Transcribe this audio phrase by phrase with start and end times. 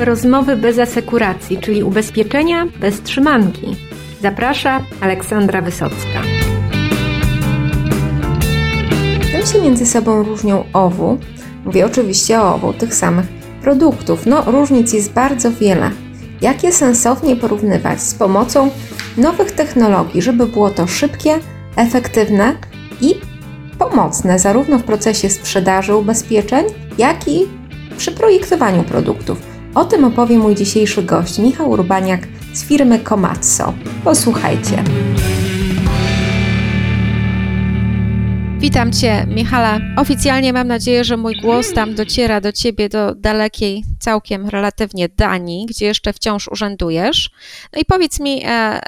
[0.00, 3.76] Rozmowy bez asekuracji, czyli ubezpieczenia bez trzymanki.
[4.22, 6.22] Zaprasza Aleksandra Wysocka.
[9.32, 11.18] Czym się między sobą różnią owu?
[11.64, 13.26] Mówię oczywiście o owu tych samych
[13.62, 14.26] produktów.
[14.26, 15.90] No, różnic jest bardzo wiele.
[16.40, 18.70] Jak je sensownie porównywać z pomocą
[19.16, 21.38] nowych technologii, żeby było to szybkie,
[21.76, 22.56] efektywne
[23.00, 23.14] i
[23.78, 26.64] pomocne zarówno w procesie sprzedaży ubezpieczeń,
[26.98, 27.46] jak i
[27.96, 29.47] przy projektowaniu produktów.
[29.78, 33.74] O tym opowie mój dzisiejszy gość, Michał Urbaniak z firmy Komatso.
[34.04, 34.84] Posłuchajcie.
[38.58, 39.80] Witam Cię, Michala.
[39.96, 45.66] Oficjalnie mam nadzieję, że mój głos tam dociera do Ciebie, do dalekiej, całkiem relatywnie Danii,
[45.66, 47.30] gdzie jeszcze wciąż urzędujesz.
[47.72, 48.80] No i powiedz mi, e,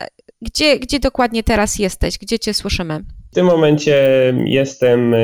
[0.43, 2.19] gdzie, gdzie dokładnie teraz jesteś?
[2.19, 3.05] Gdzie Cię słyszymy?
[3.30, 3.97] W tym momencie
[4.45, 5.15] jestem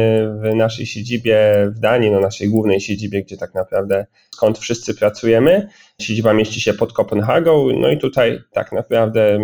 [0.43, 1.39] w naszej siedzibie
[1.77, 5.69] w Danii, no naszej głównej siedzibie, gdzie tak naprawdę skąd wszyscy pracujemy.
[6.01, 9.39] Siedziba mieści się pod Kopenhagą, no i tutaj tak naprawdę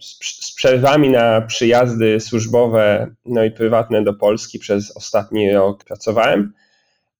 [0.00, 6.52] z przerwami na przyjazdy służbowe, no i prywatne do Polski przez ostatni rok pracowałem,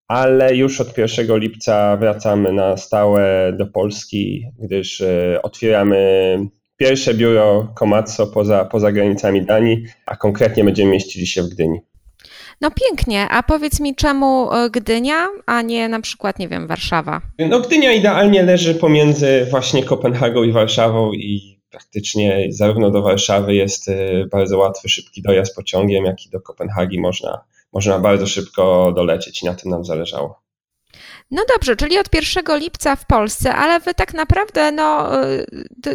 [0.09, 6.39] ale już od 1 lipca wracamy na stałe do Polski, gdyż e, otwieramy
[6.77, 11.81] pierwsze biuro Komatso poza, poza granicami Danii, a konkretnie będziemy mieścili się w Gdyni.
[12.61, 17.21] No pięknie, a powiedz mi czemu e, Gdynia, a nie na przykład, nie wiem, Warszawa?
[17.39, 23.89] No Gdynia idealnie leży pomiędzy właśnie Kopenhagą i Warszawą i praktycznie zarówno do Warszawy jest
[23.89, 29.43] e, bardzo łatwy, szybki dojazd pociągiem, jak i do Kopenhagi można, można bardzo szybko dolecieć
[29.43, 30.46] i na tym nam zależało.
[31.31, 35.47] No dobrze, czyli od 1 lipca w Polsce, ale wy tak naprawdę no, y,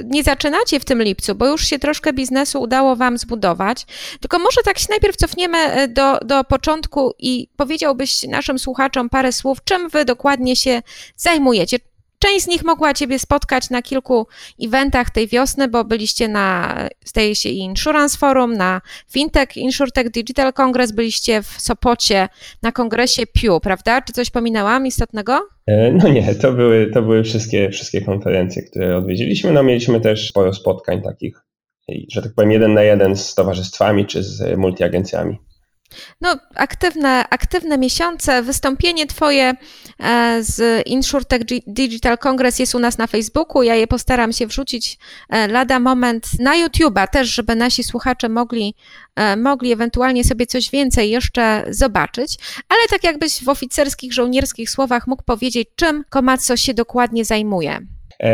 [0.06, 3.86] nie zaczynacie w tym lipcu, bo już się troszkę biznesu udało wam zbudować.
[4.20, 9.32] Tylko może tak się najpierw cofniemy y, do, do początku i powiedziałbyś naszym słuchaczom parę
[9.32, 10.82] słów, czym wy dokładnie się
[11.16, 11.78] zajmujecie.
[12.26, 14.28] Część z nich mogła Ciebie spotkać na kilku
[14.64, 16.76] eventach tej wiosny, bo byliście na,
[17.06, 18.82] zdaje się, Insurance Forum, na
[19.12, 22.28] Fintech, InsurTech Digital Congress, byliście w Sopocie
[22.62, 24.02] na kongresie Pew, prawda?
[24.02, 25.40] Czy coś pominęłam istotnego?
[25.68, 29.52] E, no nie, to były, to były wszystkie, wszystkie konferencje, które odwiedziliśmy.
[29.52, 31.36] No mieliśmy też sporo spotkań takich,
[32.12, 35.38] że tak powiem, jeden na jeden z towarzystwami czy z multiagencjami.
[36.22, 38.42] No, aktywne, aktywne miesiące.
[38.44, 39.54] Wystąpienie Twoje
[40.00, 43.64] e, z InsurTech Digital Congress jest u nas na Facebooku.
[43.64, 44.98] Ja je postaram się wrzucić
[45.30, 48.76] e, lada moment na YouTube'a też, żeby nasi słuchacze mogli,
[49.16, 52.38] e, mogli ewentualnie sobie coś więcej jeszcze zobaczyć.
[52.70, 57.80] Ale tak jakbyś w oficerskich, żołnierskich słowach mógł powiedzieć, czym Komatsu się dokładnie zajmuje.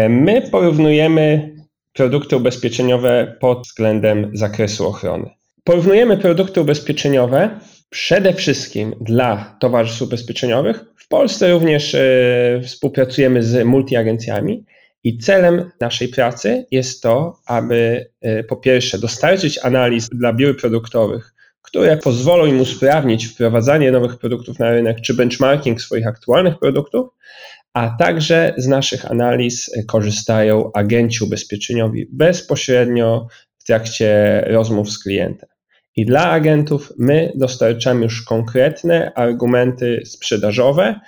[0.10, 1.56] My porównujemy
[1.94, 5.37] produkty ubezpieczeniowe pod względem zakresu ochrony.
[5.68, 10.86] Porównujemy produkty ubezpieczeniowe przede wszystkim dla towarzystw ubezpieczeniowych.
[10.98, 12.00] W Polsce również e,
[12.64, 14.66] współpracujemy z multiagencjami
[15.04, 21.34] i celem naszej pracy jest to, aby e, po pierwsze dostarczyć analiz dla biur produktowych,
[21.62, 27.08] które pozwolą im usprawnić wprowadzanie nowych produktów na rynek czy benchmarking swoich aktualnych produktów,
[27.74, 33.28] a także z naszych analiz korzystają agenci ubezpieczeniowi bezpośrednio
[33.58, 35.57] w trakcie rozmów z klientem.
[35.98, 41.00] I dla agentów my dostarczamy już konkretne argumenty sprzedażowe,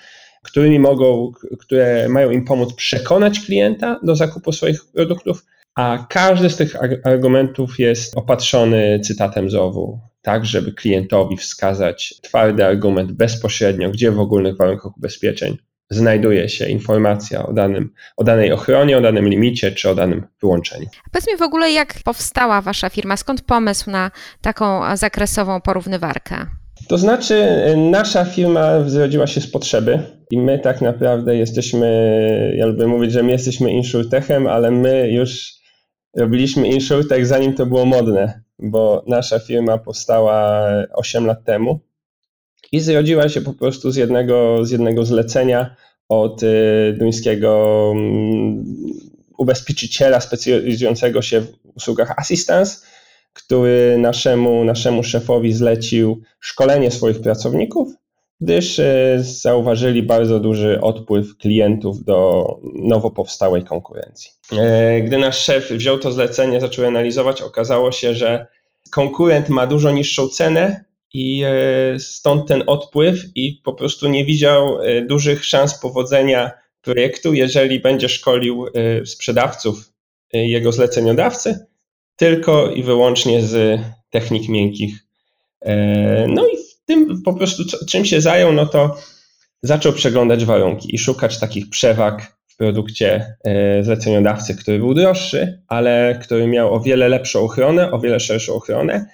[0.43, 5.45] którymi mogą, które mają im pomóc przekonać klienta do zakupu swoich produktów,
[5.75, 12.65] a każdy z tych argumentów jest opatrzony cytatem z OWU, tak żeby klientowi wskazać twardy
[12.65, 15.57] argument bezpośrednio, gdzie w ogólnych warunkach ubezpieczeń
[15.89, 20.87] znajduje się informacja o, danym, o danej ochronie, o danym limicie czy o danym wyłączeniu.
[21.11, 23.17] Powiedz mi w ogóle, jak powstała Wasza firma?
[23.17, 24.11] Skąd pomysł na
[24.41, 26.45] taką zakresową porównywarkę?
[26.87, 27.47] To znaczy,
[27.77, 29.99] nasza firma zrodziła się z potrzeby
[30.31, 35.53] i my tak naprawdę jesteśmy, ja lubię mówić, że my jesteśmy insurtechem, ale my już
[36.17, 41.79] robiliśmy insurtech zanim to było modne, bo nasza firma powstała 8 lat temu
[42.71, 45.75] i zrodziła się po prostu z jednego, z jednego zlecenia
[46.09, 48.65] od y, duńskiego mm,
[49.37, 52.77] ubezpieczyciela specjalizującego się w usługach assistance,
[53.33, 57.93] który naszemu, naszemu szefowi zlecił szkolenie swoich pracowników,
[58.41, 64.31] gdyż y, zauważyli bardzo duży odpływ klientów do nowo powstałej konkurencji.
[64.57, 68.47] E, gdy nasz szef wziął to zlecenie, zaczął analizować, okazało się, że
[68.91, 74.81] konkurent ma dużo niższą cenę, i e, stąd ten odpływ i po prostu nie widział
[74.81, 76.51] e, dużych szans powodzenia
[76.81, 79.93] projektu, jeżeli będzie szkolił e, sprzedawców
[80.33, 81.65] jego zleceniodawcy
[82.15, 84.93] tylko i wyłącznie z technik miękkich.
[86.27, 88.97] No i w tym po prostu czym się zajął, no to
[89.63, 93.35] zaczął przeglądać warunki i szukać takich przewag w produkcie
[93.81, 99.05] zleceniodawcy, który był droższy, ale który miał o wiele lepszą ochronę, o wiele szerszą ochronę.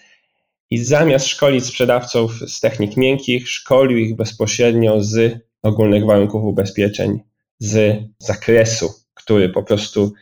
[0.70, 7.20] I zamiast szkolić sprzedawców z technik miękkich, szkolił ich bezpośrednio z ogólnych warunków ubezpieczeń,
[7.60, 10.14] z zakresu, który po prostu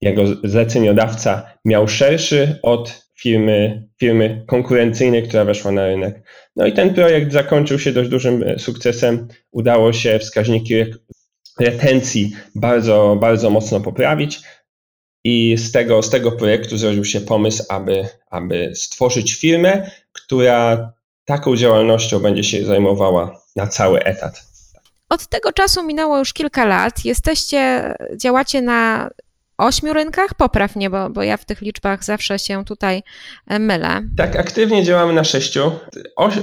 [0.00, 6.22] jego zleceniodawca miał szerszy od firmy, firmy konkurencyjnej, która weszła na rynek.
[6.56, 9.28] No i ten projekt zakończył się dość dużym e, sukcesem.
[9.52, 10.84] Udało się wskaźniki
[11.60, 14.40] retencji bardzo, bardzo mocno poprawić.
[15.24, 20.92] I z tego, z tego projektu zrodził się pomysł, aby, aby stworzyć firmę, która
[21.24, 24.48] taką działalnością będzie się zajmowała na cały etat.
[25.08, 27.04] Od tego czasu minęło już kilka lat.
[27.04, 29.10] Jesteście, działacie na
[29.58, 30.34] ośmiu rynkach?
[30.34, 33.02] Popraw mnie, bo, bo ja w tych liczbach zawsze się tutaj
[33.46, 34.02] e, mylę.
[34.16, 35.72] Tak, aktywnie działamy na sześciu.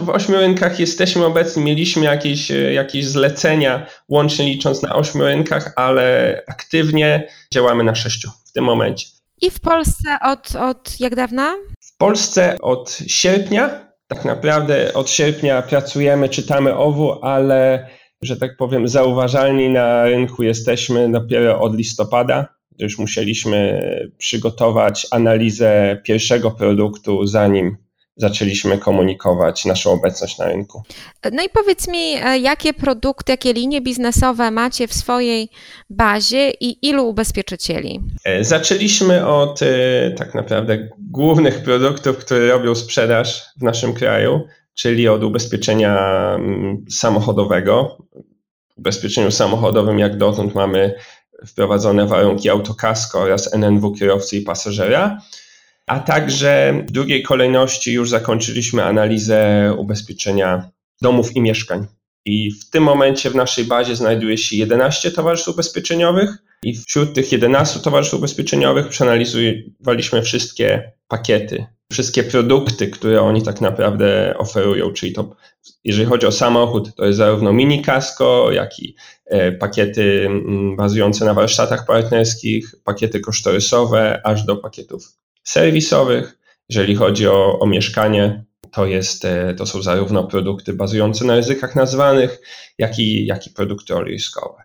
[0.01, 5.73] w ośmiu rynkach jesteśmy obecni, mieliśmy jakieś, e, jakieś zlecenia, łącznie licząc na ośmiu rynkach,
[5.75, 9.07] ale aktywnie działamy na sześciu w tym momencie.
[9.41, 11.55] I w Polsce od, od jak dawna?
[11.81, 13.85] W Polsce od sierpnia.
[14.07, 17.89] Tak naprawdę od sierpnia pracujemy, czytamy OWU, ale
[18.21, 23.81] że tak powiem, zauważalni na rynku jesteśmy dopiero od listopada już musieliśmy
[24.17, 27.77] przygotować analizę pierwszego produktu, zanim
[28.17, 30.83] zaczęliśmy komunikować naszą obecność na rynku.
[31.31, 35.49] No i powiedz mi, e, jakie produkty, jakie linie biznesowe macie w swojej
[35.89, 38.01] bazie i ilu ubezpieczycieli?
[38.25, 45.07] E, zaczęliśmy od e, tak naprawdę głównych produktów, które robią sprzedaż w naszym kraju, czyli
[45.07, 45.97] od ubezpieczenia
[46.35, 47.97] mm, samochodowego.
[48.75, 50.95] W ubezpieczeniu samochodowym, jak dotąd, mamy
[51.47, 55.21] wprowadzone warunki autokasko oraz NNW kierowcy i pasażera.
[55.87, 60.69] A także w drugiej kolejności już zakończyliśmy analizę ubezpieczenia
[61.01, 61.87] domów i mieszkań.
[62.25, 67.31] I w tym momencie w naszej bazie znajduje się 11 towarzystw ubezpieczeniowych i wśród tych
[67.31, 75.35] 11 towarzystw ubezpieczeniowych przeanalizowaliśmy wszystkie pakiety, wszystkie produkty, które oni tak naprawdę oferują, czyli to
[75.83, 78.95] jeżeli chodzi o samochód, to jest zarówno mini kasko, jak i
[79.25, 86.37] e, pakiety mm, bazujące na warsztatach partnerskich, pakiety kosztorysowe, aż do pakietów serwisowych.
[86.69, 91.75] Jeżeli chodzi o, o mieszkanie, to, jest, e, to są zarówno produkty bazujące na ryzykach
[91.75, 92.41] nazwanych,
[92.77, 94.64] jak i, jak i produkty oliskowe.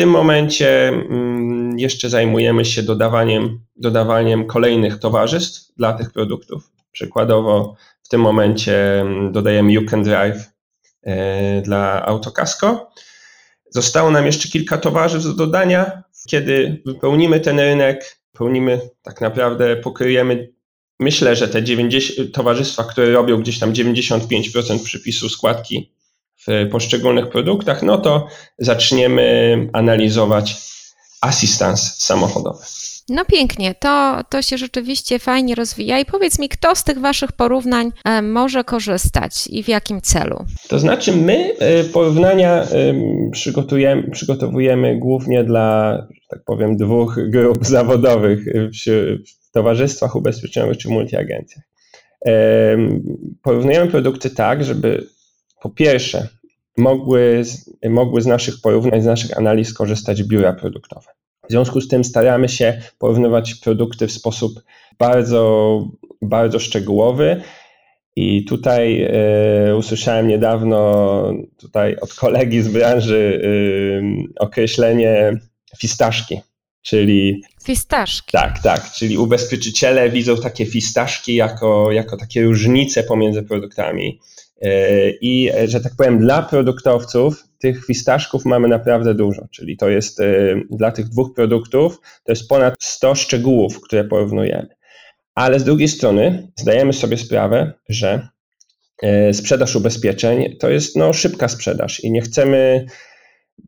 [0.00, 6.70] W tym momencie mm, jeszcze zajmujemy się dodawaniem, dodawaniem kolejnych towarzystw dla tych produktów.
[6.92, 10.52] Przykładowo w tym momencie mm, dodajemy You Can Drive
[11.02, 12.92] e, dla Autokasko.
[13.70, 16.02] Zostało nam jeszcze kilka towarzystw do dodania.
[16.28, 20.52] Kiedy wypełnimy ten rynek, pełnimy tak naprawdę, pokryjemy
[21.00, 25.92] myślę, że te 90, towarzystwa, które robią gdzieś tam 95% przypisu składki
[26.46, 28.26] w poszczególnych produktach, no to
[28.58, 30.56] zaczniemy analizować
[31.20, 32.64] asystans samochodowy.
[33.10, 35.98] No pięknie, to, to się rzeczywiście fajnie rozwija.
[35.98, 40.44] I powiedz mi, kto z tych Waszych porównań e, może korzystać i w jakim celu?
[40.68, 42.66] To znaczy, my e, porównania
[43.32, 48.44] przygotujemy, przygotowujemy głównie dla, że tak powiem, dwóch grup zawodowych
[49.48, 51.64] w towarzystwach ubezpieczeniowych czy multiagencjach.
[53.42, 55.06] Porównujemy produkty tak, żeby
[55.62, 56.28] po pierwsze
[56.76, 57.42] mogły,
[57.88, 61.06] mogły z naszych porównań, z naszych analiz korzystać biura produktowe.
[61.48, 64.52] W związku z tym staramy się porównywać produkty w sposób
[64.98, 65.84] bardzo,
[66.22, 67.42] bardzo szczegółowy.
[68.16, 69.06] I tutaj
[69.70, 74.02] y, usłyszałem niedawno tutaj od kolegi z branży y,
[74.38, 75.32] określenie
[75.78, 76.40] fistaszki,
[76.82, 77.42] czyli.
[77.64, 78.32] Fistaszki.
[78.32, 84.20] Tak, tak, czyli ubezpieczyciele widzą takie fistaszki jako, jako takie różnice pomiędzy produktami.
[84.64, 90.20] Y, I, że tak powiem, dla produktowców tych fistaszków mamy naprawdę dużo, czyli to jest
[90.20, 94.68] y, dla tych dwóch produktów, to jest ponad 100 szczegółów, które porównujemy.
[95.34, 98.28] Ale z drugiej strony zdajemy sobie sprawę, że
[99.30, 102.86] y, sprzedaż ubezpieczeń to jest no, szybka sprzedaż i nie chcemy,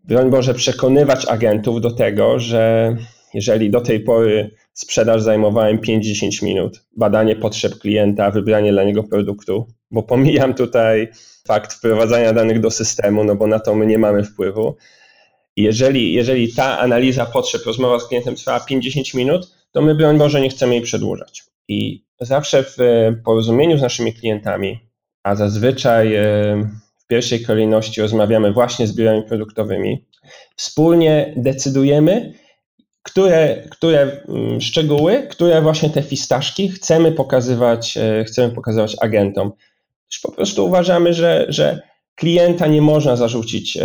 [0.04, 2.96] broń Boże, przekonywać agentów do tego, że
[3.34, 9.02] jeżeli do tej pory sprzedaż zajmowała im 5-10 minut, badanie potrzeb klienta, wybranie dla niego
[9.02, 11.08] produktu, bo pomijam tutaj
[11.46, 14.76] fakt wprowadzania danych do systemu, no bo na to my nie mamy wpływu.
[15.56, 20.40] Jeżeli, jeżeli ta analiza potrzeb, rozmowa z klientem trwała 50 minut, to my, broń Boże,
[20.40, 21.44] nie chcemy jej przedłużać.
[21.68, 22.76] I zawsze w
[23.25, 24.78] porozumieniu z naszymi klientami,
[25.22, 26.22] a zazwyczaj e,
[26.99, 30.06] w pierwszej kolejności rozmawiamy właśnie z biurami produktowymi,
[30.56, 32.34] wspólnie decydujemy,
[33.02, 39.52] które, które mm, szczegóły, które właśnie te fistaszki chcemy pokazywać, e, chcemy pokazywać agentom
[40.21, 41.83] po prostu uważamy, że, że
[42.14, 43.78] klienta nie można zarzucić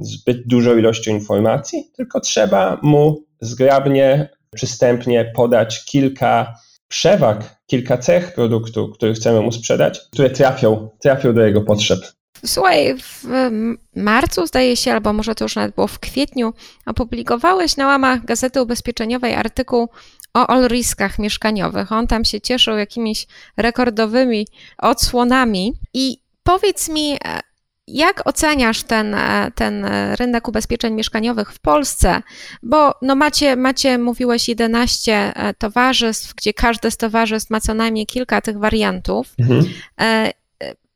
[0.00, 6.54] zbyt dużą ilością informacji, tylko trzeba mu zgrabnie, przystępnie podać kilka
[6.88, 12.00] przewag, kilka cech produktu, który chcemy mu sprzedać, które trafią, trafią do jego potrzeb.
[12.46, 13.24] Słuchaj, w
[13.96, 16.52] marcu zdaje się, albo może to już nawet było w kwietniu,
[16.86, 19.88] opublikowałeś na łamach Gazety Ubezpieczeniowej artykuł
[20.34, 21.92] o all-riskach mieszkaniowych.
[21.92, 24.46] On tam się cieszył jakimiś rekordowymi
[24.78, 25.72] odsłonami.
[25.94, 27.40] I powiedz mi, e,
[27.86, 29.84] jak oceniasz ten, e, ten
[30.18, 32.22] rynek ubezpieczeń mieszkaniowych w Polsce?
[32.62, 38.06] Bo no macie, macie, mówiłeś, 11 e, towarzystw, gdzie każde z towarzystw ma co najmniej
[38.06, 39.34] kilka tych wariantów.
[39.38, 39.64] Mhm.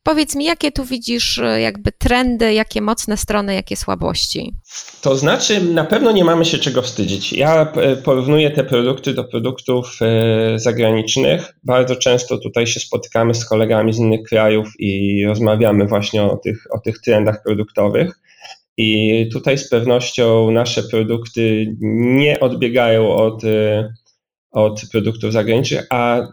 [0.04, 4.54] Powiedz mi, jakie tu widzisz e, jakby trendy, jakie mocne strony, jakie słabości?
[5.02, 7.32] To znaczy, na pewno nie mamy się czego wstydzić.
[7.32, 11.54] Ja e, porównuję te produkty do produktów e, zagranicznych.
[11.62, 16.66] Bardzo często tutaj się spotykamy z kolegami z innych krajów i rozmawiamy właśnie o tych,
[16.70, 18.20] o tych trendach produktowych.
[18.76, 23.42] I tutaj z pewnością nasze produkty nie odbiegają od,
[24.50, 26.28] od produktów zagranicznych, a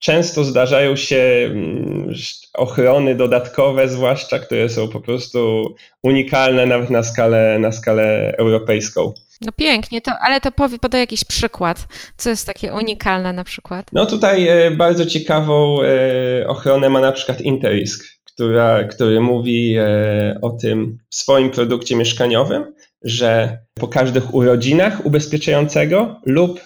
[0.00, 2.14] często zdarzają się mm,
[2.54, 9.12] ochrony dodatkowe, zwłaszcza które są po prostu unikalne nawet na skalę, na skalę europejską.
[9.40, 13.86] No pięknie, to, ale to powie, podaj jakiś przykład, co jest takie unikalne na przykład.
[13.92, 20.38] No tutaj e, bardzo ciekawą e, ochronę ma na przykład Interisk, która, który mówi e,
[20.42, 26.60] o tym w swoim produkcie mieszkaniowym, że po każdych urodzinach ubezpieczającego lub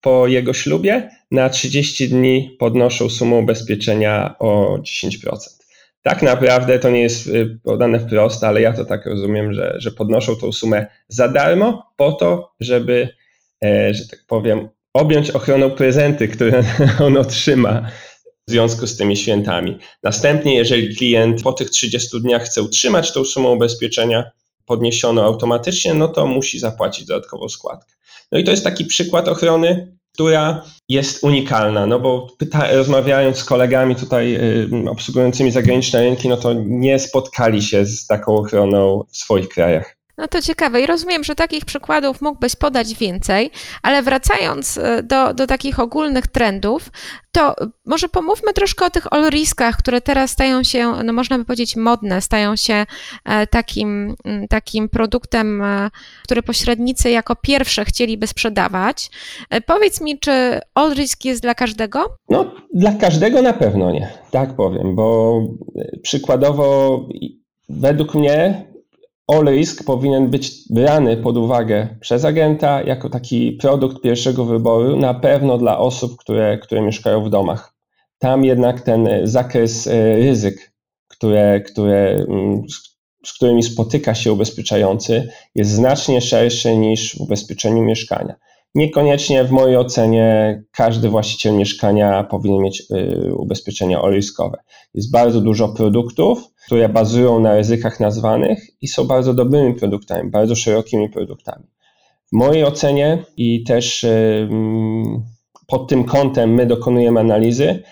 [0.00, 5.58] po jego ślubie na 30 dni podnoszą sumę ubezpieczenia o 10%.
[6.02, 9.90] Tak naprawdę to nie jest y, podane wprost, ale ja to tak rozumiem, że, że
[9.90, 13.08] podnoszą tą sumę za darmo po to, żeby,
[13.64, 16.64] e, że tak powiem, objąć ochroną prezenty, które
[17.06, 17.90] on otrzyma
[18.48, 19.78] w związku z tymi świętami.
[20.02, 24.30] Następnie, jeżeli klient po tych 30 dniach chce utrzymać tą sumę ubezpieczenia
[24.68, 27.94] podniesioną automatycznie, no to musi zapłacić dodatkową składkę.
[28.32, 33.44] No i to jest taki przykład ochrony, która jest unikalna, no bo pyta, rozmawiając z
[33.44, 39.16] kolegami tutaj y, obsługującymi zagraniczne rynki, no to nie spotkali się z taką ochroną w
[39.16, 39.97] swoich krajach.
[40.18, 43.50] No to ciekawe i rozumiem, że takich przykładów mógłbyś podać więcej,
[43.82, 46.90] ale wracając e, do, do takich ogólnych trendów,
[47.32, 47.54] to
[47.86, 52.20] może pomówmy troszkę o tych all-riskach, które teraz stają się, no można by powiedzieć, modne,
[52.20, 52.86] stają się
[53.24, 54.14] e, takim,
[54.48, 55.90] takim produktem, e,
[56.24, 59.10] który pośrednicy jako pierwsze chcieliby sprzedawać.
[59.66, 62.04] Powiedz mi, czy all-risk jest dla każdego?
[62.28, 65.40] No, dla każdego na pewno nie, tak powiem, bo
[66.02, 67.00] przykładowo
[67.68, 68.68] według mnie
[69.28, 75.58] All-Risk powinien być brany pod uwagę przez agenta jako taki produkt pierwszego wyboru, na pewno
[75.58, 77.74] dla osób, które, które mieszkają w domach.
[78.18, 80.72] Tam jednak ten zakres e, ryzyk,
[81.08, 82.62] które, które, mm,
[83.26, 88.34] z którymi spotyka się ubezpieczający, jest znacznie szerszy niż w ubezpieczeniu mieszkania.
[88.74, 94.58] Niekoniecznie w mojej ocenie każdy właściciel mieszkania powinien mieć y, ubezpieczenia oliskowe.
[94.94, 100.54] Jest bardzo dużo produktów, które bazują na ryzykach nazwanych i są bardzo dobrymi produktami, bardzo
[100.56, 101.64] szerokimi produktami.
[102.32, 105.22] W mojej ocenie i też y, mm,
[105.66, 107.82] pod tym kątem my dokonujemy analizy.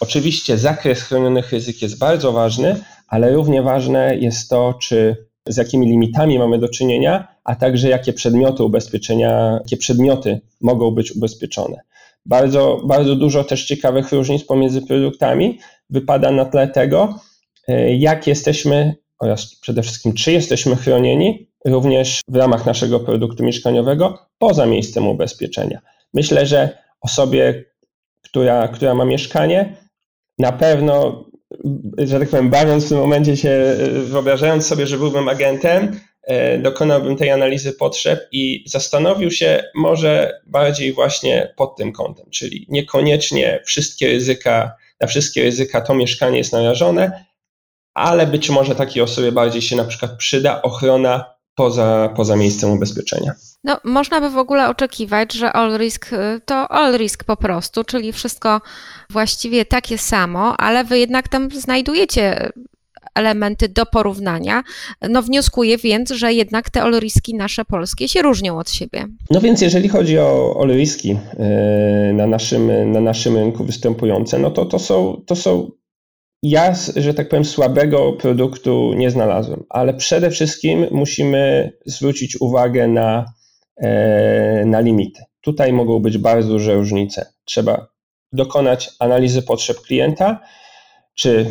[0.00, 5.86] Oczywiście zakres chronionych ryzyk jest bardzo ważny, ale równie ważne jest to, czy z jakimi
[5.86, 11.80] limitami mamy do czynienia, a także jakie przedmioty ubezpieczenia, jakie przedmioty mogą być ubezpieczone.
[12.26, 15.58] Bardzo, bardzo dużo też ciekawych różnic pomiędzy produktami
[15.90, 17.14] wypada na tle tego,
[17.68, 24.18] e, jak jesteśmy oraz przede wszystkim, czy jesteśmy chronieni również w ramach naszego produktu mieszkaniowego
[24.38, 25.80] poza miejscem ubezpieczenia.
[26.14, 27.64] Myślę, że osobie,
[28.22, 29.76] która, która ma mieszkanie,
[30.38, 31.24] na pewno
[31.98, 36.00] że tak powiem, bawiąc w tym momencie się, e, wyobrażając sobie, że byłbym agentem,
[36.58, 43.62] dokonałbym tej analizy potrzeb i zastanowił się może bardziej właśnie pod tym kątem, czyli niekoniecznie
[43.64, 47.24] wszystkie ryzyka, na wszystkie ryzyka to mieszkanie jest narażone,
[47.94, 53.32] ale być może takiej osobie bardziej się na przykład przyda ochrona poza, poza miejscem ubezpieczenia.
[53.64, 57.84] No, można by w ogóle oczekiwać, że all risk y, to all risk po prostu,
[57.84, 58.60] czyli wszystko
[59.10, 62.50] właściwie takie samo, ale wy jednak tam znajdujecie
[63.16, 64.62] elementy do porównania.
[65.10, 69.06] No wnioskuję więc, że jednak te all riski nasze polskie się różnią od siebie.
[69.30, 71.12] No więc jeżeli chodzi o all riski
[72.10, 75.70] y, na naszym, na naszym rynku występujące, no to to są, to są
[76.42, 83.24] ja, że tak powiem, słabego produktu nie znalazłem, ale przede wszystkim musimy zwrócić uwagę na,
[83.76, 85.22] e, na limity.
[85.40, 87.32] Tutaj mogą być bardzo duże różnice.
[87.44, 87.86] Trzeba
[88.32, 90.40] dokonać analizy potrzeb klienta,
[91.16, 91.46] czy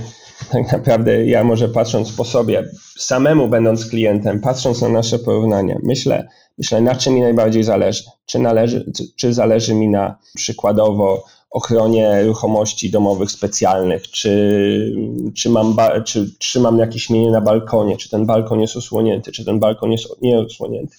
[0.51, 6.27] tak naprawdę ja może patrząc po sobie, samemu będąc klientem, patrząc na nasze porównania, myślę,
[6.57, 8.03] myślę na czym mi najbardziej zależy.
[8.25, 14.95] Czy, należy, czy, zależy mi na przykładowo ochronie ruchomości domowych specjalnych, czy,
[15.36, 19.60] czy, mam czy trzymam jakieś mienie na balkonie, czy ten balkon jest osłonięty, czy ten
[19.60, 20.98] balkon jest nieosłonięty.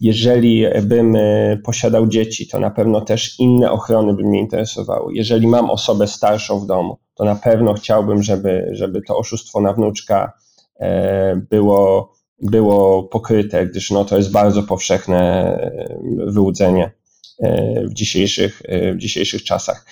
[0.00, 5.14] Jeżeli bym e, posiadał dzieci, to na pewno też inne ochrony by mnie interesowały.
[5.14, 9.72] Jeżeli mam osobę starszą w domu, to na pewno chciałbym, żeby, żeby to oszustwo na
[9.72, 10.32] wnuczka
[10.80, 16.90] e, było, było pokryte, gdyż no, to jest bardzo powszechne e, wyłudzenie
[17.90, 18.62] w dzisiejszych,
[18.94, 19.86] w dzisiejszych czasach.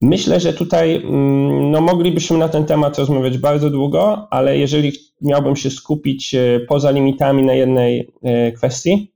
[0.00, 5.56] Myślę, że tutaj mm, no, moglibyśmy na ten temat rozmawiać bardzo długo, ale jeżeli miałbym
[5.56, 6.34] się skupić
[6.68, 8.12] poza limitami na jednej
[8.56, 9.12] kwestii,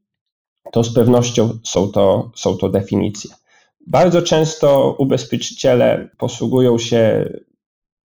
[0.73, 3.31] to z pewnością są to, są to definicje.
[3.87, 7.31] Bardzo często ubezpieczyciele posługują się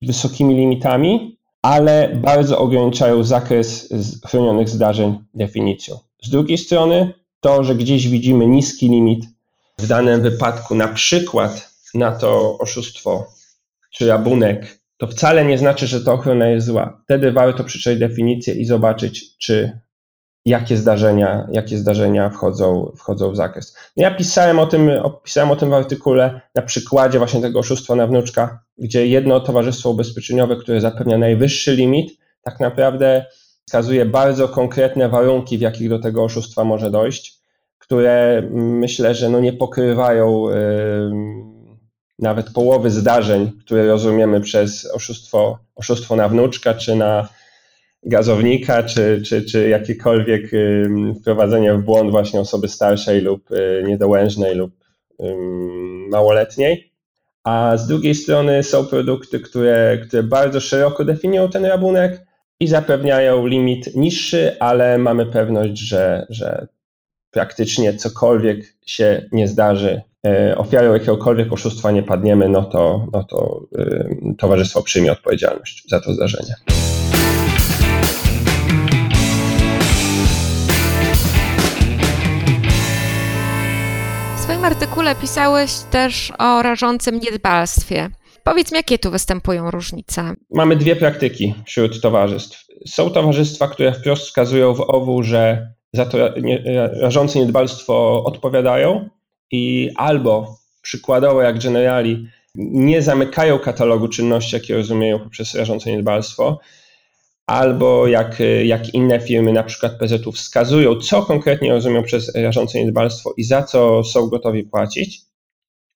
[0.01, 3.93] wysokimi limitami, ale bardzo ograniczają zakres
[4.25, 5.97] chronionych zdarzeń definicją.
[6.23, 9.25] Z drugiej strony, to, że gdzieś widzimy niski limit
[9.77, 13.27] w danym wypadku, na przykład na to oszustwo
[13.91, 17.01] czy rabunek, to wcale nie znaczy, że ta ochrona jest zła.
[17.03, 19.79] Wtedy warto przeczytać definicję i zobaczyć, czy
[20.45, 23.77] jakie zdarzenia, jakie zdarzenia wchodzą, wchodzą w zakres.
[23.97, 24.91] No ja pisałem o, tym,
[25.23, 29.89] pisałem o tym w artykule na przykładzie właśnie tego oszustwa na wnuczka, gdzie jedno towarzystwo
[29.89, 33.25] ubezpieczeniowe, które zapewnia najwyższy limit, tak naprawdę
[33.65, 37.41] wskazuje bardzo konkretne warunki, w jakich do tego oszustwa może dojść,
[37.77, 41.11] które myślę, że no nie pokrywają yy,
[42.19, 47.27] nawet połowy zdarzeń, które rozumiemy przez oszustwo, oszustwo na wnuczka czy na
[48.03, 50.51] gazownika, czy, czy, czy jakiekolwiek
[51.21, 54.71] wprowadzenie w błąd właśnie osoby starszej lub y, niedołężnej lub
[56.09, 56.91] małoletniej.
[57.43, 62.25] A z drugiej strony są produkty, które, które bardzo szeroko definiują ten rabunek
[62.59, 66.67] i zapewniają limit niższy, ale mamy pewność, że, że
[67.31, 73.67] praktycznie cokolwiek się nie zdarzy, y, ofiarą jakiegokolwiek oszustwa nie padniemy, no to, no to
[74.37, 76.55] towarzystwo przyjmie odpowiedzialność za to zdarzenie.
[84.81, 88.09] Artykule pisałeś też o rażącym niedbalstwie.
[88.43, 90.33] Powiedz mi, jakie tu występują różnice?
[90.51, 92.65] Mamy dwie praktyki wśród towarzystw.
[92.87, 96.17] Są towarzystwa, które wprost wskazują w OWU, że za to
[97.01, 99.09] rażące niedbalstwo odpowiadają
[99.51, 106.59] i albo przykładowo jak Generali nie zamykają katalogu czynności, jakie rozumieją poprzez rażące niedbalstwo,
[107.45, 113.33] albo jak, jak inne firmy, na przykład PZU, wskazują, co konkretnie rozumią przez rażące niedbalstwo
[113.37, 115.21] i za co są gotowi płacić.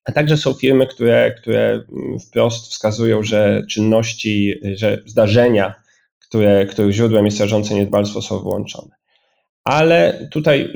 [0.04, 1.84] A także są firmy, które, które
[2.28, 5.74] wprost wskazują, że czynności, że zdarzenia,
[6.18, 8.96] które, których źródłem jest rażące niedbalstwo, są wyłączone.
[9.64, 10.72] Ale tutaj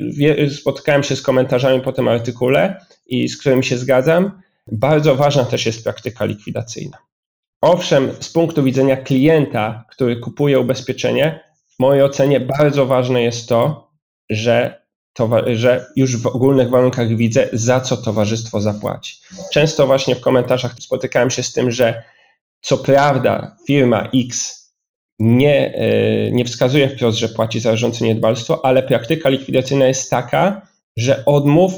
[0.55, 4.41] spotkałem się z komentarzami po tym artykule i z którymi się zgadzam.
[4.71, 6.97] Bardzo ważna też jest praktyka likwidacyjna.
[7.61, 11.39] Owszem, z punktu widzenia klienta, który kupuje ubezpieczenie,
[11.75, 13.91] w mojej ocenie bardzo ważne jest to,
[14.29, 14.81] że,
[15.53, 19.17] że już w ogólnych warunkach widzę, za co towarzystwo zapłaci.
[19.53, 22.03] Często właśnie w komentarzach spotykałem się z tym, że
[22.61, 24.61] co prawda firma X
[25.19, 30.67] nie, e, nie wskazuje wprost, że płaci za rażące niedbalstwo, ale praktyka likwidacyjna jest taka,
[30.97, 31.73] że odmów,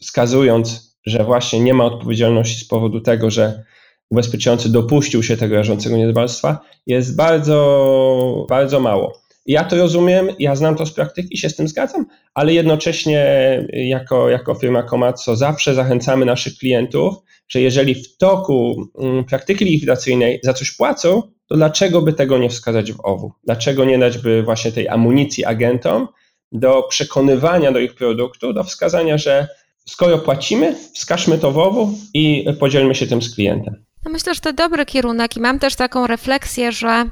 [0.00, 3.64] wskazując, że właśnie nie ma odpowiedzialności z powodu tego, że
[4.12, 9.22] ubezpieczający dopuścił się tego rażącego niedbalstwa, jest bardzo, bardzo mało.
[9.46, 13.24] Ja to rozumiem, ja znam to z praktyki, się z tym zgadzam, ale jednocześnie
[13.72, 17.14] jako, jako firma Komatsu zawsze zachęcamy naszych klientów,
[17.48, 22.48] że jeżeli w toku mm, praktyki likwidacyjnej za coś płacą, to dlaczego by tego nie
[22.48, 23.32] wskazać w OWU?
[23.44, 26.08] Dlaczego nie dać by właśnie tej amunicji agentom
[26.52, 29.48] do przekonywania do ich produktu, do wskazania, że
[29.88, 33.84] skoro płacimy, wskażmy to w OWU i podzielmy się tym z klientem.
[34.04, 37.06] No myślę, że to dobry kierunek i mam też taką refleksję, że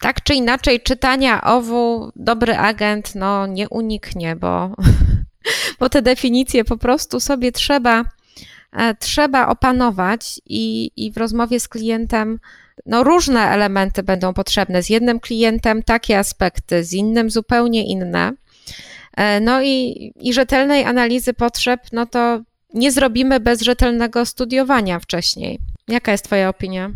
[0.00, 4.70] tak czy inaczej czytania owu dobry agent no, nie uniknie, bo,
[5.80, 8.04] bo te definicje po prostu sobie trzeba,
[8.72, 12.38] e, trzeba opanować i, i w rozmowie z klientem
[12.86, 14.82] no, różne elementy będą potrzebne.
[14.82, 18.32] Z jednym klientem takie aspekty, z innym zupełnie inne.
[19.16, 22.40] E, no i, i rzetelnej analizy potrzeb, no to
[22.74, 25.71] nie zrobimy bez rzetelnego studiowania wcześniej.
[25.88, 26.90] Jaka jest Twoja opinia?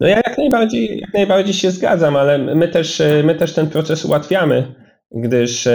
[0.00, 4.04] No ja jak najbardziej, jak najbardziej się zgadzam, ale my też, my też ten proces
[4.04, 4.74] ułatwiamy,
[5.10, 5.68] gdyż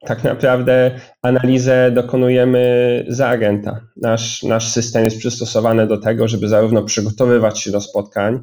[0.00, 0.90] tak naprawdę
[1.22, 3.80] analizę dokonujemy za agenta.
[3.96, 8.40] Nasz, nasz system jest przystosowany do tego, żeby zarówno przygotowywać się do spotkań,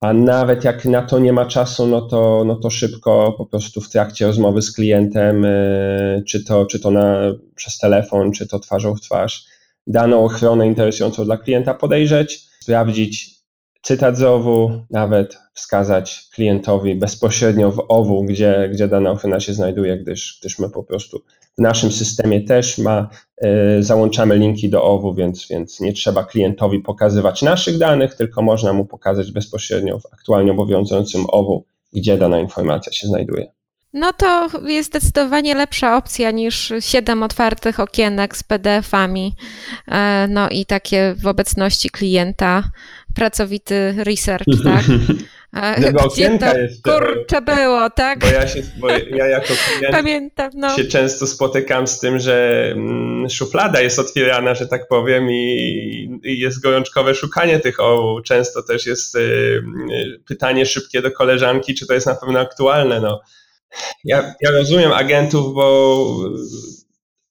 [0.00, 3.80] a nawet jak na to nie ma czasu, no to, no to szybko po prostu
[3.80, 7.18] w trakcie rozmowy z klientem, y, czy to, czy to na,
[7.54, 9.44] przez telefon, czy to twarzą w twarz,
[9.86, 13.36] daną ochronę interesującą dla klienta podejrzeć, sprawdzić
[13.82, 19.96] cytat z OWU, nawet wskazać klientowi bezpośrednio w OWU, gdzie, gdzie dana ochrona się znajduje,
[19.96, 21.22] gdyż, gdyż my po prostu
[21.58, 23.08] w naszym systemie też ma,
[23.78, 28.72] y, załączamy linki do OWU, więc, więc nie trzeba klientowi pokazywać naszych danych, tylko można
[28.72, 33.52] mu pokazać bezpośrednio w aktualnie obowiązującym OWU, gdzie dana informacja się znajduje.
[33.92, 39.32] No to jest zdecydowanie lepsza opcja niż siedem otwartych okienek z PDF-ami.
[39.88, 42.70] E, no i takie w obecności klienta
[43.14, 44.84] pracowity research, tak?
[45.82, 46.82] Tego okienka jest.
[46.82, 48.18] Kurczę było, tak?
[48.18, 50.76] Bo ja, się, bo ja jako klient Pamiętam, no.
[50.76, 56.38] się często spotykam z tym, że mm, szuflada jest otwierana, że tak powiem, i, i
[56.38, 58.22] jest gorączkowe szukanie tych ołów.
[58.22, 63.00] Często też jest y, y, pytanie szybkie do koleżanki, czy to jest na pewno aktualne.
[63.00, 63.20] No.
[64.04, 66.06] Ja, ja rozumiem agentów, bo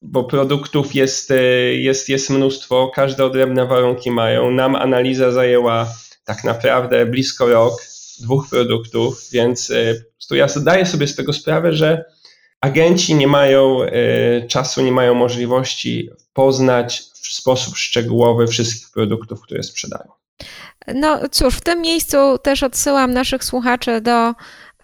[0.01, 4.51] bo produktów jest, y, jest, jest mnóstwo, każde odrębne warunki mają.
[4.51, 5.87] Nam analiza zajęła
[6.25, 7.73] tak naprawdę blisko rok,
[8.21, 12.05] dwóch produktów, więc y, ja zdaję sobie z tego sprawę, że
[12.61, 19.63] agenci nie mają y, czasu, nie mają możliwości poznać w sposób szczegółowy wszystkich produktów, które
[19.63, 20.11] sprzedają.
[20.87, 24.33] No cóż, w tym miejscu też odsyłam naszych słuchaczy do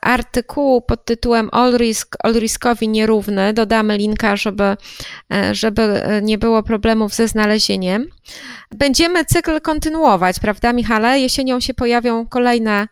[0.02, 3.54] artykułu pod tytułem All Risk, All Riskowi nierówny.
[3.54, 4.64] Dodamy linka, żeby,
[5.34, 8.08] e, żeby nie było problemów ze znalezieniem.
[8.72, 11.20] Będziemy cykl kontynuować, prawda, Michale?
[11.20, 12.88] Jesienią się pojawią kolejne,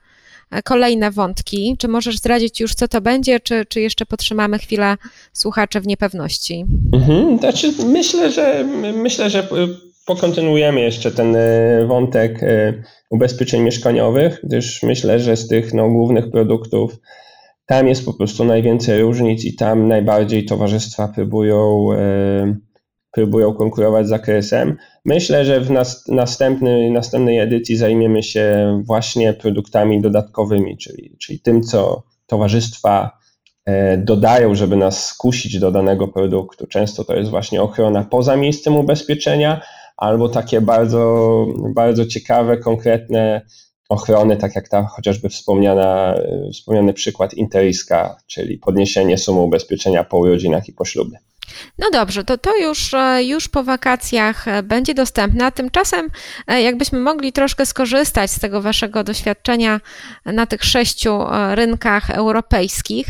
[0.52, 1.76] e, kolejne wątki.
[1.80, 4.98] Czy możesz zdradzić już, co to będzie, czy, czy jeszcze potrzymamy chwilę
[5.34, 6.66] słuchacze w niepewności?
[6.94, 9.48] Mhm, znaczy myślę, że myślę, że
[10.10, 12.74] pokontynuujemy jeszcze ten e, wątek e,
[13.10, 17.00] ubezpieczeń mieszkaniowych, gdyż myślę, że z tych no, głównych produktów
[17.66, 22.56] tam jest po prostu najwięcej różnic i tam najbardziej towarzystwa próbują, e,
[23.12, 24.78] próbują konkurować z zakresem.
[25.06, 31.64] Myślę, że w nas, następny, następnej edycji zajmiemy się właśnie produktami dodatkowymi, czyli, czyli tym,
[31.64, 33.20] co towarzystwa
[33.98, 36.68] dodają, żeby nas skusić do danego produktu.
[36.68, 39.62] Często to jest właśnie ochrona poza miejscem ubezpieczenia,
[40.00, 43.42] albo takie bardzo, bardzo ciekawe, konkretne
[43.90, 46.16] ochrony, tak jak ta chociażby wspomniana,
[46.54, 51.20] wspomniany przykład Interiska, czyli podniesienie sumy ubezpieczenia po urodzinach i po ślubie.
[51.78, 56.08] No dobrze, to to już, e, już po wakacjach e, będzie dostępne, a tymczasem
[56.48, 59.82] e, jakbyśmy mogli troszkę skorzystać z tego waszego doświadczenia
[60.26, 61.20] na tych sześciu
[61.54, 63.08] rynkach europejskich.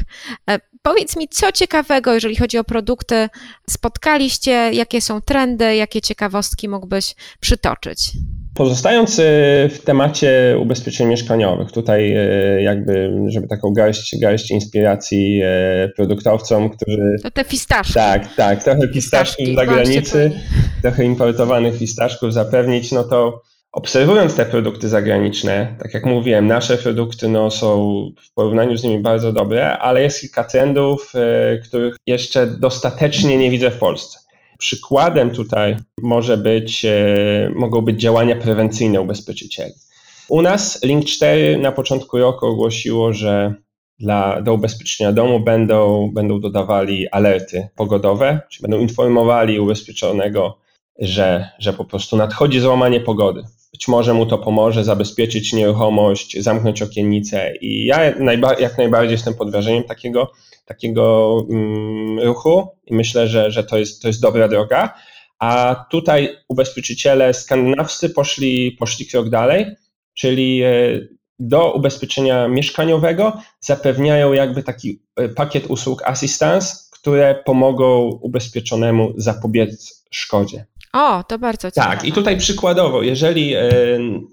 [0.82, 3.30] Powiedz mi, co ciekawego, jeżeli chodzi o produkty,
[3.70, 8.12] spotkaliście, jakie są trendy, jakie ciekawostki mógłbyś przytoczyć?
[8.60, 9.24] Pozostając e,
[9.70, 17.16] w temacie ubezpieczeń mieszkaniowych, tutaj e, jakby, żeby taką garść, garść inspiracji e, produktowcom, którzy...
[17.24, 17.94] To te fistaszki.
[17.94, 20.32] Tak, tak, trochę fistaszków z zagranicy,
[20.82, 23.42] trochę importowanych fistaszków zapewnić, no to
[23.72, 29.00] Obserwując te produkty zagraniczne, tak jak mówiłem, nasze produkty no, są w porównaniu z nimi
[29.00, 31.14] bardzo dobre, ale jest kilka trendów,
[31.64, 34.29] których jeszcze dostatecznie nie widzę w Polsce.
[34.60, 39.74] Przykładem tutaj może być, e, mogą być działania prewencyjne ubezpieczycieli.
[40.30, 43.54] U nas Link 4 na początku roku ogłosiło, że
[44.00, 50.58] dla, do ubezpieczenia domu będą, będą dodawali alerty pogodowe, czyli będą informowali ubezpieczonego,
[51.00, 56.82] że, że po prostu nadchodzi złamanie pogody być może mu to pomoże zabezpieczyć nieruchomość, zamknąć
[56.82, 58.04] okiennicę i ja
[58.60, 60.32] jak najbardziej jestem pod wrażeniem takiego,
[60.70, 64.94] takiego mm, ruchu i myślę, że, że to, jest, to jest dobra droga.
[65.40, 69.66] A tutaj ubezpieczyciele skandynawscy poszli, poszli krok dalej,
[70.14, 70.70] czyli e,
[71.40, 80.66] do ubezpieczenia mieszkaniowego zapewniają jakby taki e, pakiet usług assistance, które pomogą ubezpieczonemu zapobiec szkodzie.
[80.94, 81.96] O, to bardzo ciekawe.
[81.96, 83.70] Tak, i tutaj przykładowo, jeżeli e,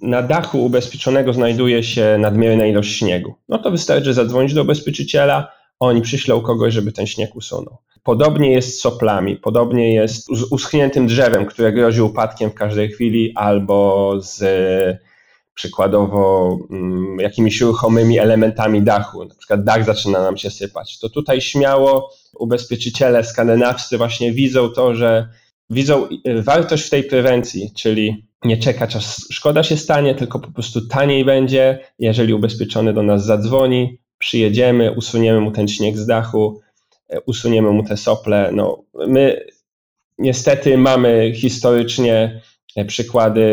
[0.03, 6.03] na dachu ubezpieczonego znajduje się nadmierna ilość śniegu, no to wystarczy zadzwonić do ubezpieczyciela, oni
[6.03, 7.77] przyślą kogoś, żeby ten śnieg usunął.
[8.03, 13.33] Podobnie jest z soplami, podobnie jest z uschniętym drzewem, które grozi upadkiem w każdej chwili,
[13.35, 14.43] albo z
[15.57, 20.99] przykładowo mm, jakimiś ruchomymi elementami dachu, na przykład dach zaczyna nam się sypać.
[20.99, 25.29] To tutaj śmiało ubezpieczyciele skandynawscy właśnie widzą to, że
[25.71, 30.51] widzą y, wartość w tej prewencji, czyli nie czekać aż szkoda się stanie, tylko po
[30.51, 36.61] prostu taniej będzie, jeżeli ubezpieczony do nas zadzwoni, przyjedziemy, usuniemy mu ten śnieg z dachu,
[37.09, 38.51] e, usuniemy mu te sople.
[38.53, 39.47] No, my
[40.19, 42.41] niestety mamy historycznie
[42.87, 43.47] przykłady,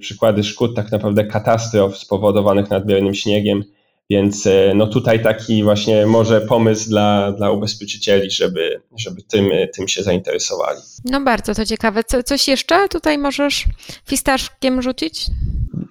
[0.00, 3.64] przykłady szkód, tak naprawdę katastrof spowodowanych nadmiernym śniegiem.
[4.10, 10.02] Więc no tutaj taki właśnie może pomysł dla, dla ubezpieczycieli, żeby, żeby tym, tym się
[10.02, 10.80] zainteresowali.
[11.04, 12.04] No bardzo to ciekawe.
[12.04, 13.64] Co, coś jeszcze tutaj możesz
[14.06, 15.26] fistaszkiem rzucić?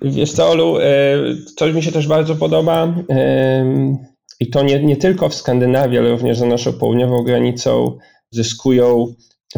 [0.01, 0.77] Wiesz co, Olu,
[1.55, 2.93] coś mi się też bardzo podoba
[4.39, 7.97] i to nie, nie tylko w Skandynawii, ale również za naszą południową granicą
[8.31, 9.13] zyskują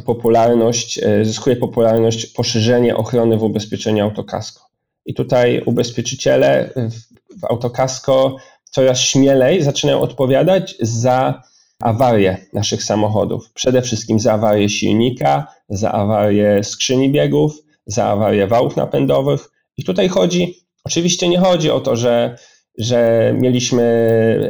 [0.05, 4.69] popularność, e, zyskuje popularność poszerzenie ochrony w ubezpieczeniu autokasko.
[5.05, 6.69] I tutaj ubezpieczyciele
[7.41, 11.43] w autokasko coraz śmielej zaczynają odpowiadać za
[11.81, 13.51] awarie naszych samochodów.
[13.53, 17.53] Przede wszystkim za awarię silnika, za awarię skrzyni biegów,
[17.85, 19.49] za awarię wałów napędowych.
[19.79, 22.35] I tutaj chodzi, oczywiście nie chodzi o to, że
[22.77, 23.83] że mieliśmy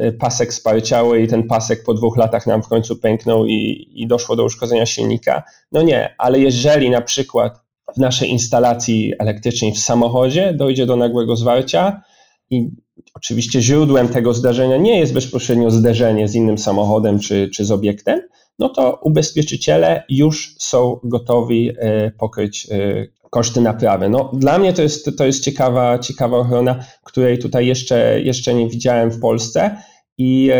[0.01, 4.07] e, pasek sparciały i ten pasek po dwóch latach nam w końcu pęknął i, i
[4.07, 5.43] doszło do uszkodzenia silnika.
[5.71, 7.59] No nie, ale jeżeli na przykład
[7.95, 12.01] w naszej instalacji elektrycznej w samochodzie dojdzie do nagłego zwarcia
[12.49, 12.69] i
[13.13, 18.21] oczywiście źródłem tego zdarzenia nie jest bezpośrednio zderzenie z innym samochodem czy, czy z obiektem,
[18.59, 24.09] no to ubezpieczyciele już są gotowi e, pokryć e, koszty naprawy.
[24.09, 28.69] No, dla mnie to jest, to jest ciekawa, ciekawa ochrona, której tutaj jeszcze, jeszcze nie
[28.69, 29.77] widziałem w Polsce
[30.17, 30.57] i, e,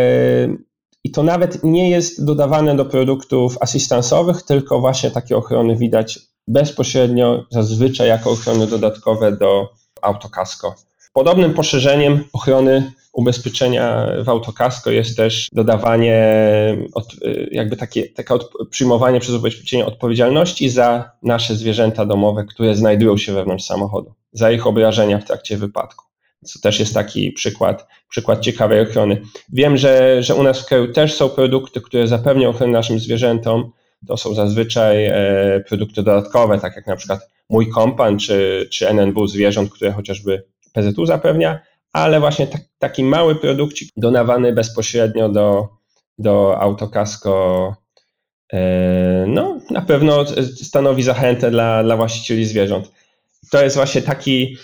[1.04, 7.44] i to nawet nie jest dodawane do produktów asystansowych, tylko właśnie takie ochrony widać bezpośrednio,
[7.50, 9.68] zazwyczaj jako ochrony dodatkowe do
[10.02, 10.74] autokasko.
[11.12, 16.16] Podobnym poszerzeniem ochrony ubezpieczenia w autokasko jest też dodawanie,
[16.94, 17.16] od,
[17.50, 23.32] jakby takie, takie od, przyjmowanie przez ubezpieczenie odpowiedzialności za nasze zwierzęta domowe, które znajdują się
[23.32, 26.04] wewnątrz samochodu, za ich obrażenia w trakcie wypadku.
[26.44, 29.22] Co też jest taki przykład, przykład ciekawej ochrony.
[29.52, 33.72] Wiem, że, że u nas w kraju też są produkty, które zapewnią ochronę naszym zwierzętom.
[34.06, 39.26] To są zazwyczaj e, produkty dodatkowe, tak jak na przykład mój kompan czy, czy NNW
[39.26, 41.60] zwierząt, które chociażby PZU zapewnia,
[41.92, 45.68] ale właśnie tak, taki mały produkcik donawany bezpośrednio do,
[46.18, 47.74] do autokasko
[48.52, 50.24] e, no, na pewno
[50.62, 52.90] stanowi zachętę dla, dla właścicieli zwierząt.
[53.50, 54.56] To jest właśnie taki,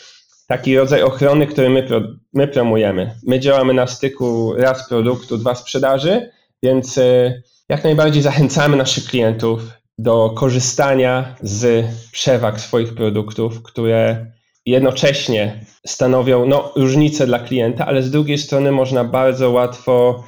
[0.46, 1.88] taki rodzaj ochrony, który my,
[2.32, 3.14] my promujemy.
[3.22, 6.30] My działamy na styku raz produktu, dwa sprzedaży,
[6.62, 9.60] więc e, jak najbardziej zachęcamy naszych klientów
[9.98, 14.26] do korzystania z przewag swoich produktów, które
[14.66, 20.24] jednocześnie stanowią no, różnicę dla klienta, ale z drugiej strony można bardzo łatwo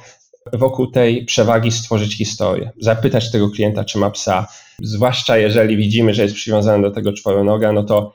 [0.53, 2.71] wokół tej przewagi stworzyć historię.
[2.81, 4.47] Zapytać tego klienta, czy ma psa,
[4.81, 8.13] zwłaszcza jeżeli widzimy, że jest przywiązany do tego czworonoga, no to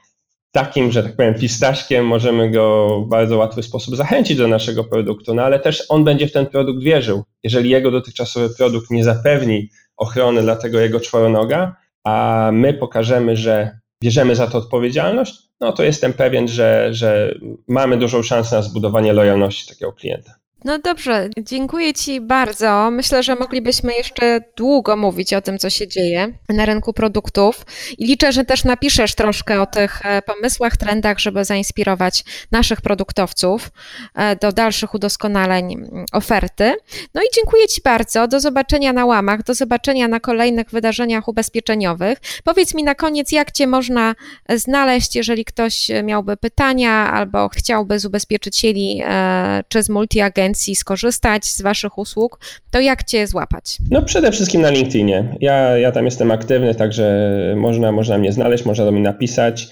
[0.52, 5.34] takim, że tak powiem, pistaszkiem możemy go w bardzo łatwy sposób zachęcić do naszego produktu,
[5.34, 7.24] no ale też on będzie w ten produkt wierzył.
[7.42, 13.78] Jeżeli jego dotychczasowy produkt nie zapewni ochrony dla tego jego czworonoga, a my pokażemy, że
[14.02, 17.34] bierzemy za to odpowiedzialność, no to jestem pewien, że, że
[17.68, 20.34] mamy dużą szansę na zbudowanie lojalności takiego klienta.
[20.64, 22.90] No dobrze, dziękuję Ci bardzo.
[22.90, 27.66] Myślę, że moglibyśmy jeszcze długo mówić o tym, co się dzieje na rynku produktów
[27.98, 33.70] i liczę, że też napiszesz troszkę o tych e, pomysłach, trendach, żeby zainspirować naszych produktowców
[34.14, 36.74] e, do dalszych udoskonaleń mm, oferty.
[37.14, 38.28] No i dziękuję Ci bardzo.
[38.28, 42.18] Do zobaczenia na łamach, do zobaczenia na kolejnych wydarzeniach ubezpieczeniowych.
[42.44, 44.14] Powiedz mi na koniec, jak Cię można
[44.48, 51.44] znaleźć, jeżeli ktoś miałby pytania albo chciałby z ubezpieczycieli e, czy z multiagencji agencji skorzystać
[51.44, 52.38] z Waszych usług,
[52.70, 53.78] to jak Cię złapać?
[53.90, 55.36] No przede wszystkim na LinkedInie.
[55.40, 59.68] Ja, ja tam jestem aktywny, także można, można mnie znaleźć, można do mnie napisać.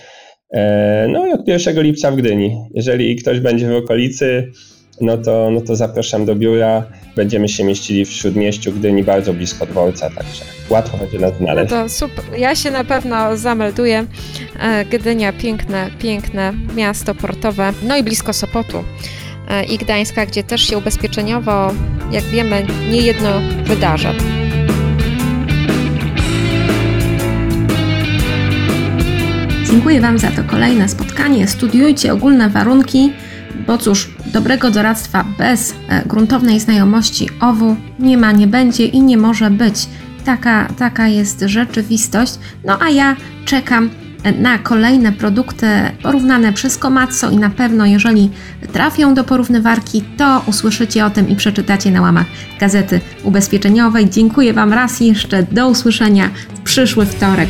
[0.51, 2.57] E, no i od 1 lipca w Gdyni.
[2.75, 4.53] Jeżeli ktoś będzie w okolicy,
[5.01, 6.85] no to, no to zapraszam do biura.
[7.17, 11.71] Będziemy się mieścili w Śródmieściu Gdyni, bardzo blisko dworca, także łatwo będzie nas znaleźć.
[11.71, 12.25] No to super.
[12.39, 14.07] Ja się na pewno zamelduję.
[14.61, 18.85] E, Gdynia, piękne, piękne miasto portowe, no i blisko Sopotu.
[19.53, 21.75] E, i Gdańska, gdzie też się ubezpieczeniowo,
[22.13, 23.31] jak wiemy, niejedno
[23.65, 24.13] wydarza.
[29.71, 31.49] Dziękuję Wam za to kolejne spotkanie.
[31.49, 33.13] Studiujcie ogólne warunki,
[33.67, 39.17] bo cóż, dobrego doradztwa bez e, gruntownej znajomości OWU nie ma, nie będzie i nie
[39.17, 39.89] może być.
[40.25, 42.39] Taka, taka jest rzeczywistość.
[42.65, 43.91] No a ja czekam
[44.39, 45.67] na kolejne produkty
[46.03, 48.31] porównane przez Komatsu i na pewno jeżeli
[48.73, 52.27] trafią do porównywarki, to usłyszycie o tym i przeczytacie na łamach
[52.61, 54.11] Gazety Ubezpieczeniowej.
[54.11, 57.49] Dziękuję Wam raz jeszcze, do usłyszenia w przyszły wtorek.